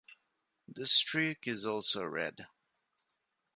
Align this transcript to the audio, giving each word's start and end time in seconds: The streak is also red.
The 0.67 0.87
streak 0.87 1.47
is 1.47 1.63
also 1.63 2.03
red. 2.03 2.47